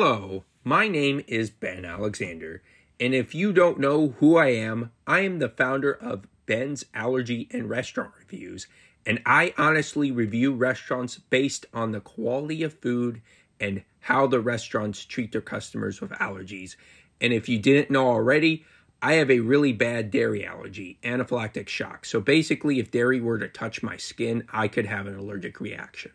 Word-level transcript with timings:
Hello, 0.00 0.44
my 0.62 0.86
name 0.86 1.24
is 1.26 1.50
Ben 1.50 1.84
Alexander, 1.84 2.62
and 3.00 3.12
if 3.16 3.34
you 3.34 3.52
don't 3.52 3.80
know 3.80 4.14
who 4.20 4.36
I 4.36 4.50
am, 4.50 4.92
I 5.08 5.22
am 5.22 5.40
the 5.40 5.48
founder 5.48 5.92
of 5.92 6.28
Ben's 6.46 6.84
Allergy 6.94 7.48
and 7.50 7.68
Restaurant 7.68 8.12
Reviews, 8.16 8.68
and 9.04 9.20
I 9.26 9.54
honestly 9.58 10.12
review 10.12 10.54
restaurants 10.54 11.18
based 11.18 11.66
on 11.74 11.90
the 11.90 12.00
quality 12.00 12.62
of 12.62 12.74
food 12.74 13.22
and 13.58 13.82
how 13.98 14.28
the 14.28 14.38
restaurants 14.38 15.04
treat 15.04 15.32
their 15.32 15.40
customers 15.40 16.00
with 16.00 16.12
allergies. 16.12 16.76
And 17.20 17.32
if 17.32 17.48
you 17.48 17.58
didn't 17.58 17.90
know 17.90 18.06
already, 18.06 18.64
I 19.02 19.14
have 19.14 19.32
a 19.32 19.40
really 19.40 19.72
bad 19.72 20.12
dairy 20.12 20.46
allergy, 20.46 21.00
anaphylactic 21.02 21.68
shock. 21.68 22.06
So 22.06 22.20
basically, 22.20 22.78
if 22.78 22.92
dairy 22.92 23.20
were 23.20 23.40
to 23.40 23.48
touch 23.48 23.82
my 23.82 23.96
skin, 23.96 24.44
I 24.52 24.68
could 24.68 24.86
have 24.86 25.08
an 25.08 25.16
allergic 25.16 25.60
reaction. 25.60 26.12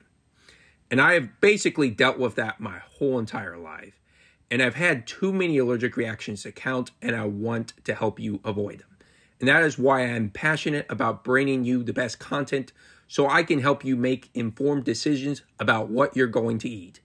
And 0.94 1.02
I 1.02 1.14
have 1.14 1.42
basically 1.42 1.90
dealt 1.90 2.20
with 2.20 2.36
that 2.36 2.60
my 2.60 2.78
whole 2.78 3.18
entire 3.18 3.58
life. 3.58 4.00
And 4.52 4.62
I've 4.62 4.76
had 4.76 5.08
too 5.08 5.34
many 5.34 5.58
allergic 5.58 5.98
reactions 5.98 6.44
to 6.44 6.52
count, 6.52 6.92
and 7.02 7.16
I 7.16 7.26
want 7.26 7.74
to 7.86 7.96
help 7.96 8.20
you 8.20 8.42
avoid 8.46 8.82
them. 8.82 8.98
And 9.40 9.50
that 9.50 9.64
is 9.64 9.80
why 9.80 10.02
I'm 10.02 10.30
passionate 10.30 10.86
about 10.90 11.24
bringing 11.24 11.64
you 11.64 11.82
the 11.82 11.94
best 11.94 12.20
content 12.20 12.74
so 13.08 13.28
I 13.28 13.42
can 13.42 13.58
help 13.58 13.84
you 13.84 13.96
make 13.96 14.30
informed 14.36 14.84
decisions 14.84 15.42
about 15.60 15.90
what 15.90 16.16
you're 16.16 16.28
going 16.28 16.60
to 16.60 16.70
eat. 16.70 17.00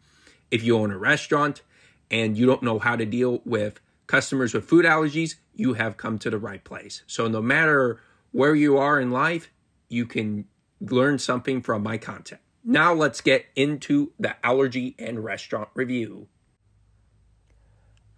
If 0.50 0.62
you 0.62 0.76
own 0.76 0.90
a 0.90 0.98
restaurant 0.98 1.62
and 2.10 2.36
you 2.36 2.44
don't 2.44 2.62
know 2.62 2.78
how 2.78 2.94
to 2.94 3.06
deal 3.06 3.40
with 3.46 3.80
customers 4.06 4.52
with 4.52 4.66
food 4.66 4.84
allergies, 4.84 5.36
you 5.54 5.72
have 5.72 5.96
come 5.96 6.18
to 6.18 6.28
the 6.28 6.36
right 6.36 6.62
place. 6.62 7.04
So 7.06 7.26
no 7.26 7.40
matter 7.40 8.02
where 8.32 8.54
you 8.54 8.76
are 8.76 9.00
in 9.00 9.10
life, 9.10 9.50
you 9.88 10.04
can 10.04 10.44
learn 10.78 11.18
something 11.18 11.62
from 11.62 11.82
my 11.82 11.96
content. 11.96 12.42
Now 12.70 12.92
let's 12.92 13.22
get 13.22 13.46
into 13.56 14.12
the 14.20 14.36
allergy 14.44 14.94
and 14.98 15.24
restaurant 15.24 15.70
review. 15.72 16.28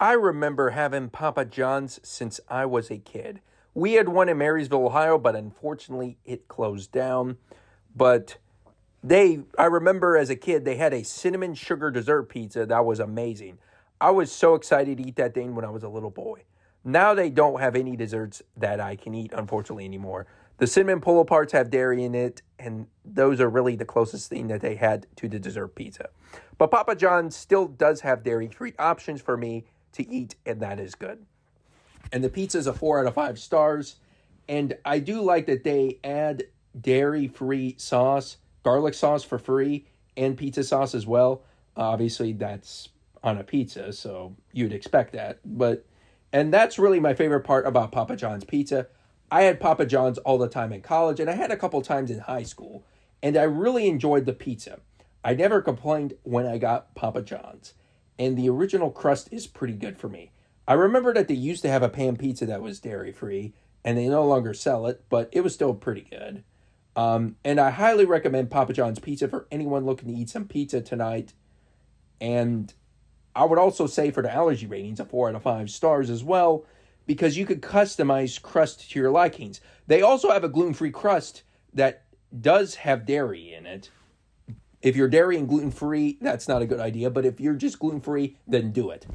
I 0.01 0.15
remember 0.15 0.71
having 0.71 1.09
Papa 1.09 1.45
John's 1.45 2.01
since 2.03 2.41
I 2.49 2.67
was 2.67 2.91
a 2.91 2.99
kid. 2.99 3.43
We 3.75 3.93
had 3.93 4.09
one 4.09 4.29
in 4.29 4.39
Marysville, 4.39 4.87
Ohio, 4.87 5.19
but 5.19 5.37
unfortunately 5.37 6.19
it 6.25 6.49
closed 6.49 6.91
down. 6.91 7.37
But 7.95 8.39
they, 9.05 9.39
I 9.57 9.67
remember 9.67 10.17
as 10.17 10.31
a 10.31 10.37
kid, 10.37 10.65
they 10.65 10.75
had 10.75 10.93
a 10.93 11.05
cinnamon 11.05 11.55
sugar 11.55 11.93
dessert 11.93 12.25
pizza 12.25 12.67
that 12.67 12.85
was 12.85 12.99
amazing. 12.99 13.59
I 14.01 14.11
was 14.11 14.33
so 14.33 14.57
excited 14.57 14.99
to 14.99 15.07
eat 15.07 15.15
that 15.15 15.33
thing 15.33 15.55
when 15.55 15.65
I 15.65 15.71
was 15.71 15.85
a 15.85 15.89
little 15.89 16.11
boy. 16.11 16.43
Now 16.85 17.15
they 17.15 17.31
don't 17.31 17.61
have 17.61 17.77
any 17.77 17.97
desserts 17.97 18.43
that 18.57 18.81
I 18.81 18.97
can 18.97 19.15
eat, 19.15 19.33
unfortunately, 19.35 19.85
anymore. 19.85 20.27
The 20.59 20.67
cinnamon 20.67 21.01
pull 21.01 21.25
parts 21.25 21.53
have 21.53 21.71
dairy 21.71 22.05
in 22.05 22.15
it, 22.15 22.43
and 22.59 22.87
those 23.05 23.41
are 23.41 23.49
really 23.49 23.77
the 23.77 23.85
closest 23.85 24.29
thing 24.29 24.49
that 24.49 24.61
they 24.61 24.75
had 24.75 25.07
to 25.17 25.29
the 25.29 25.39
dessert 25.39 25.75
pizza. 25.75 26.11
But 26.59 26.71
Papa 26.71 26.97
John's 26.97 27.35
still 27.35 27.67
does 27.67 28.03
have 28.03 28.23
dairy 28.23 28.49
free 28.49 28.75
options 28.79 29.23
for 29.23 29.37
me 29.37 29.65
to 29.93 30.07
eat, 30.09 30.37
and 30.45 30.61
that 30.61 30.79
is 30.79 30.95
good. 30.95 31.25
And 32.13 32.23
the 32.23 32.29
pizza 32.29 32.59
is 32.59 32.67
a 32.67 32.73
four 32.73 33.01
out 33.01 33.07
of 33.07 33.15
five 33.15 33.39
stars. 33.39 33.97
And 34.49 34.77
I 34.85 34.99
do 34.99 35.23
like 35.23 35.47
that 35.47 35.65
they 35.65 35.99
add 36.03 36.45
dairy 36.79 37.29
free 37.29 37.77
sauce, 37.79 38.37
garlic 38.63 38.95
sauce 38.95 39.23
for 39.23 39.39
free, 39.39 39.87
and 40.17 40.37
pizza 40.37 40.65
sauce 40.65 40.95
as 40.95 41.07
well. 41.07 41.43
Obviously, 41.77 42.33
that's 42.33 42.89
on 43.23 43.39
a 43.39 43.45
pizza, 43.45 43.93
so 43.93 44.37
you'd 44.53 44.73
expect 44.73 45.13
that. 45.13 45.39
But, 45.45 45.87
and 46.33 46.53
that's 46.53 46.79
really 46.79 47.01
my 47.01 47.15
favorite 47.15 47.43
part 47.43 47.67
about 47.67 47.93
Papa 47.93 48.17
John's 48.17 48.45
pizza 48.45 48.87
I 49.31 49.43
had 49.43 49.61
Papa 49.61 49.87
John's 49.87 50.19
all 50.19 50.39
the 50.39 50.49
time 50.49 50.73
in 50.73 50.83
college, 50.83 51.21
and 51.21 51.31
I 51.31 51.35
had 51.35 51.53
a 51.53 51.57
couple 51.57 51.81
times 51.83 52.11
in 52.11 52.19
high 52.19 52.43
school, 52.43 52.85
and 53.23 53.37
I 53.37 53.45
really 53.45 53.87
enjoyed 53.87 54.27
the 54.27 54.33
pizza. 54.33 54.81
I 55.25 55.35
never 55.35 55.63
complained 55.63 56.15
when 56.25 56.47
I 56.47 56.59
got 56.59 56.95
Papa 56.95 57.23
John's, 57.23 57.75
and 58.19 58.37
the 58.37 58.49
original 58.49 58.91
crust 58.91 59.29
is 59.31 59.47
pretty 59.47 59.75
good 59.75 59.99
for 59.99 60.09
me. 60.09 60.33
I 60.67 60.73
remember 60.75 61.15
that 61.15 61.29
they 61.29 61.35
used 61.35 61.63
to 61.63 61.71
have 61.71 61.83
a 61.83 61.89
pan 61.89 62.17
pizza 62.17 62.45
that 62.47 62.63
was 62.63 62.81
dairy 62.81 63.13
free, 63.13 63.55
and 63.85 63.97
they 63.97 64.09
no 64.09 64.27
longer 64.27 64.53
sell 64.53 64.87
it, 64.87 65.05
but 65.09 65.29
it 65.33 65.43
was 65.43 65.55
still 65.55 65.75
pretty 65.75 66.07
good. 66.11 66.43
Um, 66.97 67.37
and 67.45 67.61
I 67.61 67.71
highly 67.71 68.05
recommend 68.05 68.51
Papa 68.51 68.73
John's 68.73 68.99
pizza 68.99 69.29
for 69.29 69.47
anyone 69.53 69.87
looking 69.87 70.09
to 70.09 70.21
eat 70.21 70.29
some 70.29 70.47
pizza 70.47 70.81
tonight. 70.81 71.35
And 72.21 72.75
I 73.35 73.45
would 73.45 73.59
also 73.59 73.87
say 73.87 74.11
for 74.11 74.23
the 74.23 74.33
allergy 74.33 74.67
ratings, 74.67 75.01
a 75.01 75.05
four 75.05 75.29
out 75.29 75.35
of 75.35 75.43
five 75.43 75.71
stars 75.71 76.11
as 76.11 76.25
well 76.25 76.65
because 77.07 77.37
you 77.37 77.47
could 77.47 77.63
customize 77.63 78.41
crust 78.41 78.91
to 78.91 78.99
your 78.99 79.11
likings. 79.11 79.61
They 79.87 80.03
also 80.03 80.31
have 80.31 80.45
a 80.45 80.49
gluten 80.49 80.75
free 80.75 80.91
crust 80.91 81.43
that 81.75 82.05
does 82.39 82.77
have 82.77 83.07
dairy 83.07 83.53
in 83.53 83.67
it. 83.67 83.91
If 84.83 84.97
you're 84.97 85.09
dairy 85.09 85.37
and 85.37 85.49
gluten 85.49 85.71
free, 85.71 86.19
that's 86.21 86.49
not 86.49 86.63
a 86.63 86.67
good 86.67 86.81
idea, 86.81 87.11
but 87.11 87.27
if 87.27 87.41
you're 87.41 87.55
just 87.55 87.79
gluten 87.79 88.01
free, 88.01 88.37
then 88.47 88.73
do 88.73 88.91
it. 88.91 89.07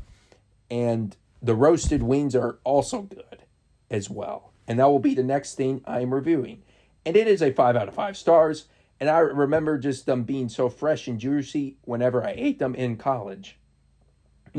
And 0.69 1.15
the 1.41 1.55
roasted 1.55 2.03
wings 2.03 2.35
are 2.35 2.59
also 2.63 3.03
good 3.03 3.43
as 3.89 4.09
well. 4.09 4.51
And 4.67 4.79
that 4.79 4.89
will 4.89 4.99
be 4.99 5.15
the 5.15 5.23
next 5.23 5.55
thing 5.55 5.81
I'm 5.85 6.13
reviewing. 6.13 6.63
And 7.05 7.15
it 7.15 7.27
is 7.27 7.41
a 7.41 7.51
5 7.51 7.75
out 7.75 7.87
of 7.87 7.93
5 7.93 8.17
stars. 8.17 8.65
And 8.99 9.09
I 9.09 9.19
remember 9.19 9.77
just 9.77 10.05
them 10.05 10.23
being 10.23 10.49
so 10.49 10.69
fresh 10.69 11.07
and 11.07 11.19
juicy 11.19 11.77
whenever 11.83 12.25
I 12.25 12.33
ate 12.35 12.59
them 12.59 12.75
in 12.75 12.97
college. 12.97 13.57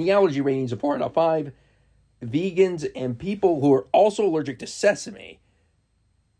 The 0.03 0.11
allergy 0.11 0.41
rating 0.41 0.65
is 0.65 0.73
4 0.73 0.97
out 0.97 1.03
of 1.03 1.15
5 1.15 1.53
vegans 2.25 2.87
and 2.95 3.19
people 3.19 3.61
who 3.61 3.73
are 3.73 3.87
also 3.93 4.25
allergic 4.25 4.59
to 4.59 4.67
sesame, 4.67 5.41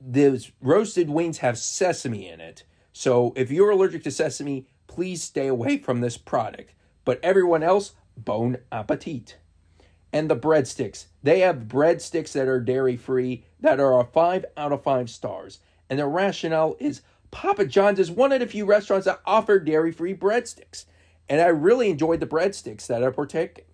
those 0.01 0.53
roasted 0.61 1.11
wings 1.11 1.39
have 1.39 1.59
sesame 1.59 2.29
in 2.29 2.41
it. 2.41 2.65
So 2.93 3.33
if 3.37 3.51
you're 3.51 3.71
allergic 3.71 4.05
to 4.05 4.11
sesame, 4.11 4.67
please 4.87 5.23
stay 5.23 5.47
away 5.47 5.79
from 5.79 6.01
this 6.01 6.17
product. 6.17 6.73
But 7.05 7.21
everyone 7.23 7.63
else, 7.63 7.93
bon 8.17 8.59
appetit. 8.73 9.37
And 10.13 10.31
the 10.31 10.37
breadsticks. 10.37 11.07
They 11.23 11.41
have 11.41 11.69
breadsticks 11.69 12.33
that 12.33 12.49
are 12.49 12.61
dairy 12.61 12.97
free 12.97 13.45
that 13.61 13.81
are 13.81 14.01
a 14.01 14.05
5 14.05 14.47
out 14.57 14.73
of 14.73 14.83
5 14.83 15.11
stars. 15.11 15.59
And 15.91 15.99
the 15.99 16.07
rationale 16.07 16.77
is 16.79 17.03
Papa 17.31 17.67
John's 17.67 17.99
is 17.99 18.11
one 18.11 18.33
of 18.33 18.41
the 18.41 18.47
few 18.47 18.65
restaurants 18.65 19.05
that 19.07 19.21
offer 19.27 19.59
dairy 19.59 19.93
free 19.93 20.15
breadsticks. 20.15 20.87
And 21.29 21.41
I 21.41 21.47
really 21.47 21.91
enjoyed 21.91 22.21
the 22.21 22.27
breadsticks 22.27 22.87
that 22.87 23.03
I 23.03 23.11
partaken 23.11 23.65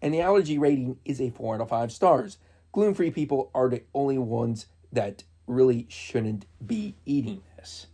and 0.00 0.14
the 0.14 0.20
allergy 0.20 0.58
rating 0.58 0.98
is 1.04 1.20
a 1.20 1.30
4 1.30 1.56
out 1.56 1.60
of 1.60 1.68
5 1.68 1.92
stars. 1.92 2.38
Gluten 2.72 2.94
free 2.94 3.10
people 3.10 3.50
are 3.54 3.68
the 3.68 3.82
only 3.94 4.18
ones 4.18 4.66
that 4.92 5.24
really 5.46 5.86
shouldn't 5.88 6.46
be 6.64 6.94
eating 7.04 7.42
this. 7.56 7.86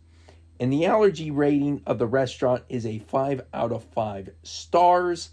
And 0.61 0.73
the 0.73 0.87
allergy 0.87 1.31
rating 1.31 1.83
of 1.87 1.99
the 1.99 2.07
restaurant 2.07 2.65
is 2.69 2.87
a 2.87 2.99
5 2.99 3.43
out 3.53 3.73
of 3.73 3.85
5 3.85 4.31
stars. 4.43 5.31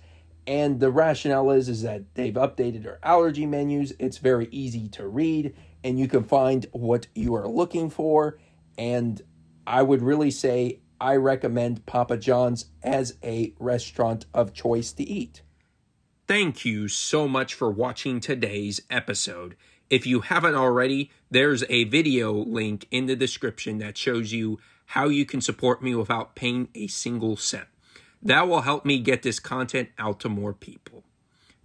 And 0.47 0.79
the 0.79 0.91
rationale 0.91 1.51
is, 1.51 1.69
is 1.69 1.83
that 1.83 2.15
they've 2.15 2.33
updated 2.33 2.83
their 2.83 2.99
allergy 3.03 3.45
menus. 3.45 3.93
It's 3.99 4.17
very 4.17 4.47
easy 4.51 4.87
to 4.89 5.07
read, 5.07 5.55
and 5.83 5.99
you 5.99 6.07
can 6.07 6.23
find 6.23 6.65
what 6.71 7.07
you 7.13 7.35
are 7.35 7.47
looking 7.47 7.89
for. 7.89 8.39
And 8.77 9.21
I 9.67 9.83
would 9.83 10.01
really 10.01 10.31
say 10.31 10.79
I 11.01 11.15
recommend 11.15 11.87
Papa 11.87 12.15
John's 12.15 12.67
as 12.83 13.17
a 13.23 13.55
restaurant 13.57 14.27
of 14.35 14.53
choice 14.53 14.93
to 14.93 15.03
eat. 15.03 15.41
Thank 16.27 16.63
you 16.63 16.87
so 16.87 17.27
much 17.27 17.55
for 17.55 17.71
watching 17.71 18.19
today's 18.19 18.81
episode. 18.87 19.55
If 19.89 20.05
you 20.05 20.21
haven't 20.21 20.53
already, 20.53 21.09
there's 21.31 21.63
a 21.69 21.85
video 21.85 22.31
link 22.31 22.87
in 22.91 23.07
the 23.07 23.15
description 23.15 23.79
that 23.79 23.97
shows 23.97 24.31
you 24.31 24.59
how 24.85 25.09
you 25.09 25.25
can 25.25 25.41
support 25.41 25.81
me 25.81 25.95
without 25.95 26.35
paying 26.35 26.69
a 26.75 26.85
single 26.85 27.35
cent. 27.35 27.67
That 28.21 28.47
will 28.47 28.61
help 28.61 28.85
me 28.85 28.99
get 28.99 29.23
this 29.23 29.39
content 29.39 29.89
out 29.97 30.19
to 30.19 30.29
more 30.29 30.53
people. 30.53 31.03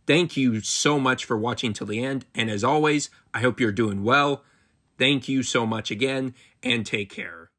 Thank 0.06 0.38
you 0.38 0.62
so 0.62 0.98
much 0.98 1.26
for 1.26 1.36
watching 1.36 1.75
till 1.75 1.86
the 1.86 2.02
end. 2.02 2.25
And 2.34 2.48
as 2.48 2.64
always, 2.64 3.10
I 3.34 3.41
hope 3.41 3.60
you're 3.60 3.70
doing 3.70 4.02
well. 4.02 4.44
Thank 4.98 5.28
you 5.28 5.42
so 5.42 5.66
much 5.66 5.91
again 5.91 6.34
and 6.62 6.86
take 6.86 7.10
care. 7.10 7.50